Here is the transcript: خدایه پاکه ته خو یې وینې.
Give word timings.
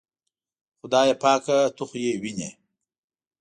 خدایه 0.79 1.15
پاکه 1.23 1.57
ته 1.75 1.83
خو 1.89 1.97
یې 2.03 2.13
وینې. 2.21 2.49